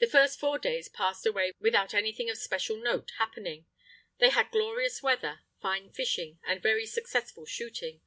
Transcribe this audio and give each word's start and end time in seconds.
The 0.00 0.08
first 0.08 0.40
four 0.40 0.58
days 0.58 0.88
passed 0.88 1.24
away 1.24 1.52
without 1.60 1.94
anything 1.94 2.28
of 2.28 2.36
special 2.36 2.76
note 2.78 3.12
happening. 3.18 3.66
They 4.18 4.30
had 4.30 4.50
glorious 4.50 5.04
weather, 5.04 5.42
fine 5.62 5.92
fishing, 5.92 6.40
and 6.48 6.60
very 6.60 6.84
successful 6.84 7.46
shooting. 7.46 8.00